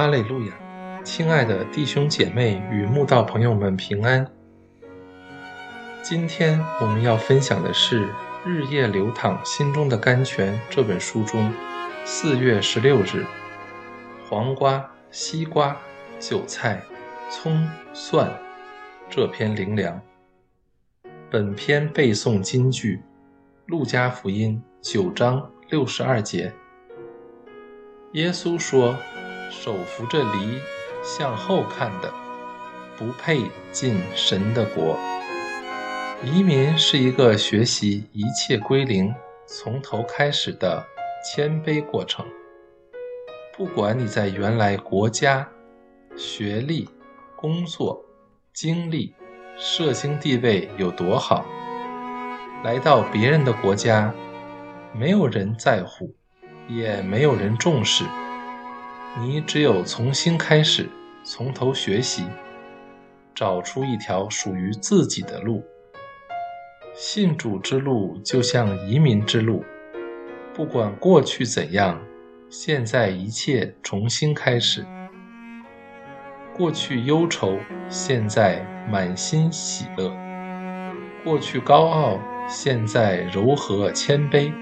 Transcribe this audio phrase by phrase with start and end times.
[0.00, 0.54] 哈利路亚！
[1.04, 4.26] 亲爱的弟兄姐妹与慕道朋友们平安。
[6.02, 8.06] 今天我们要分享的是
[8.46, 11.52] 《日夜流淌心中的甘泉》这本书中
[12.06, 13.26] 四月十六日，
[14.26, 15.76] 黄瓜、西瓜、
[16.18, 16.82] 韭菜、
[17.28, 18.32] 葱、蒜
[19.10, 20.00] 这篇灵粮。
[21.30, 22.96] 本篇背诵金句：
[23.66, 26.50] 《路加福音》九章六十二节。
[28.12, 28.96] 耶稣说。
[29.50, 30.60] 手扶着犁
[31.02, 32.12] 向后看的，
[32.96, 33.42] 不配
[33.72, 34.96] 进神的国。
[36.22, 39.14] 移民是一个学习一切归零、
[39.46, 40.86] 从头开始的
[41.24, 42.24] 谦卑过程。
[43.56, 45.48] 不管你在原来国家、
[46.16, 46.88] 学历、
[47.36, 48.04] 工作、
[48.52, 49.14] 经历、
[49.58, 51.44] 社经地位有多好，
[52.62, 54.14] 来到别人的国家，
[54.92, 56.14] 没有人在乎，
[56.68, 58.04] 也没有人重视。
[59.18, 60.88] 你只有重新开始，
[61.24, 62.24] 从头学习，
[63.34, 65.64] 找出一条属于自己的路。
[66.94, 69.64] 信主之路就像移民之路，
[70.54, 72.00] 不管过去怎样，
[72.48, 74.86] 现在一切重新开始。
[76.56, 77.58] 过去忧愁，
[77.88, 80.08] 现在满心喜乐；
[81.24, 84.52] 过去高傲，现在柔和谦卑；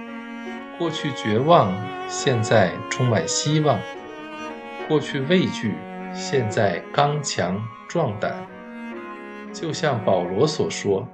[0.78, 1.70] 过去绝望，
[2.08, 3.78] 现在充满希望。
[4.89, 5.75] 过去畏惧，
[6.14, 8.34] 现在刚强壮胆。
[9.53, 11.06] 就像保罗所说：“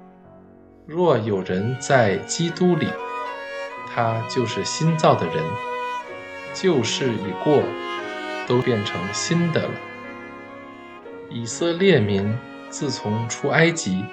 [0.87, 2.87] 若有人在基督里，
[3.89, 5.43] 他就是新造的人，
[6.53, 7.65] 旧事已过，
[8.47, 9.75] 都变成新的了。”
[11.29, 12.33] 以色列民
[12.69, 14.05] 自从出埃及，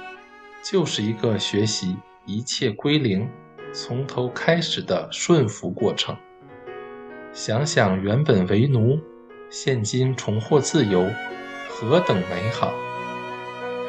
[0.64, 3.30] 就是一个学习一切归零、
[3.72, 6.18] 从头开始的顺服过程。
[7.32, 9.00] 想想原本为奴。
[9.54, 11.06] 现今重获自由，
[11.70, 12.74] 何等美好！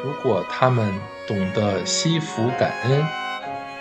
[0.03, 0.93] 如果他们
[1.25, 3.01] 懂得惜福感恩，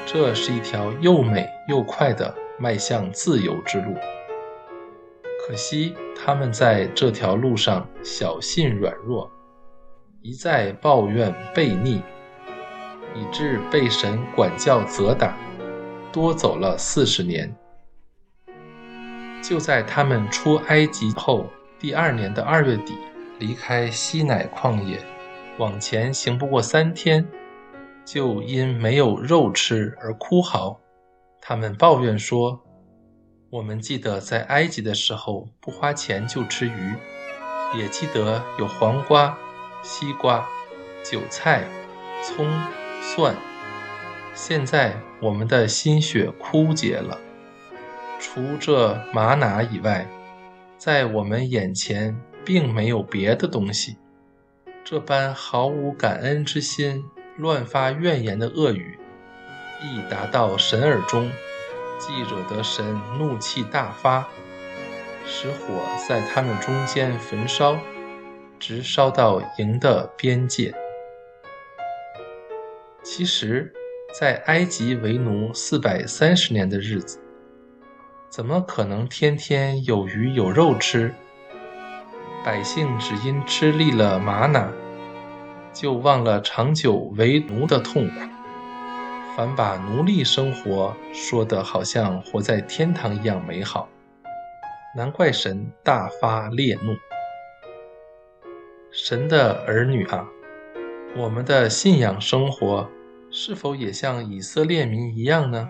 [0.06, 3.96] 这是一条又美又快的迈向自由之路。
[5.44, 9.28] 可惜他们在这条路上小心软弱，
[10.20, 12.00] 一再抱怨悖逆，
[13.12, 15.36] 以致被神管教责打，
[16.12, 17.52] 多走了四十年。
[19.42, 21.50] 就在他们出埃及后。
[21.82, 22.96] 第二年的二月底，
[23.40, 25.00] 离开西乃旷野，
[25.58, 27.26] 往前行不过三天，
[28.04, 30.78] 就因没有肉吃而哭嚎。
[31.40, 32.62] 他们抱怨说
[33.50, 36.94] ：“我们记得在埃及的时候不花钱就吃鱼，
[37.76, 39.36] 也记得有黄瓜、
[39.82, 40.46] 西瓜、
[41.02, 41.64] 韭菜、
[42.22, 42.48] 葱、
[43.00, 43.34] 蒜。
[44.34, 47.18] 现在我们的心血枯竭了，
[48.20, 50.06] 除这玛瑙以外。”
[50.84, 53.98] 在我们眼前，并没有别的东西。
[54.82, 57.04] 这般毫无感恩之心、
[57.38, 58.98] 乱发怨言的恶语，
[59.80, 61.30] 一达到神耳中，
[62.00, 64.28] 即惹得神怒气大发，
[65.24, 67.78] 使火在他们中间焚烧，
[68.58, 70.74] 直烧到营的边界。
[73.04, 73.72] 其实，
[74.18, 77.21] 在埃及为奴四百三十年的日子。
[78.32, 81.14] 怎么可能天天有鱼有肉吃？
[82.42, 84.72] 百姓只因吃腻了玛瑙，
[85.74, 88.14] 就忘了长久为奴的痛苦，
[89.36, 93.86] 反把奴隶生活说得好像活在天堂一样美好。
[94.96, 96.96] 难怪神大发烈怒。
[98.90, 100.26] 神的儿女啊，
[101.18, 102.88] 我们的信仰生活
[103.30, 105.68] 是否也像以色列民一样呢？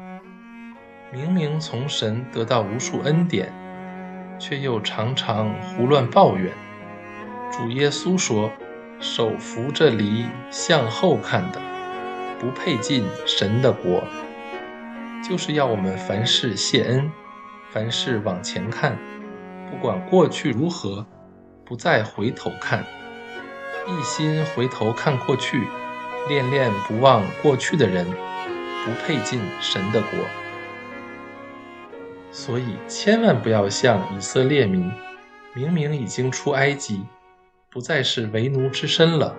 [1.15, 3.53] 明明从神得到无数恩典，
[4.39, 6.51] 却又常常胡乱抱怨。
[7.53, 8.51] 主耶稣说
[8.99, 11.61] ：“手扶着犁向后看的，
[12.41, 14.03] 不配进神的国。”
[15.23, 17.13] 就是要我们凡事谢恩，
[17.71, 18.97] 凡事往前看，
[19.71, 21.07] 不管过去如何，
[21.63, 22.87] 不再回头看，
[23.87, 25.69] 一心回头看过去，
[26.31, 28.07] 恋恋不忘过去的人，
[28.83, 30.19] 不配进神的国。
[32.35, 34.91] 所以，千万不要像以色列民，
[35.55, 37.05] 明明已经出埃及，
[37.71, 39.37] 不再是为奴之身了，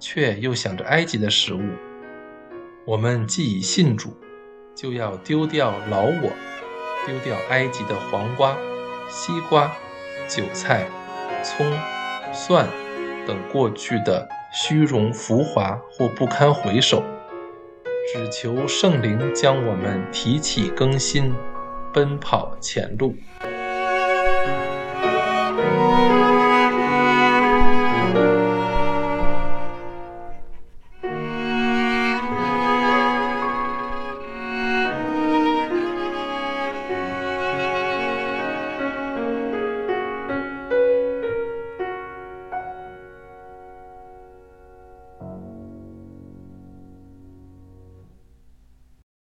[0.00, 1.60] 却又想着埃及的食物。
[2.86, 4.16] 我们既已信主，
[4.74, 6.32] 就要丢掉老我，
[7.06, 8.56] 丢掉埃及的黄瓜、
[9.06, 9.70] 西瓜、
[10.26, 10.88] 韭菜、
[11.42, 11.70] 葱、
[12.32, 12.66] 蒜
[13.26, 17.02] 等过去的虚荣浮华或不堪回首，
[18.14, 21.30] 只求圣灵将我们提起更新。
[21.94, 23.16] 奔跑前路。